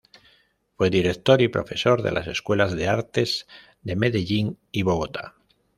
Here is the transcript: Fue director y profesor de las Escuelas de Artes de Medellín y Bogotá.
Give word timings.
Fue 0.77 0.89
director 0.89 1.43
y 1.43 1.47
profesor 1.47 2.01
de 2.01 2.11
las 2.11 2.25
Escuelas 2.25 2.75
de 2.75 2.87
Artes 2.87 3.45
de 3.83 3.95
Medellín 3.95 4.57
y 4.71 4.81
Bogotá. 4.81 5.35